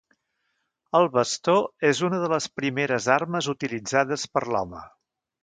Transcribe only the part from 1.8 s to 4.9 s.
és una de les primeres armes utilitzades per l'home.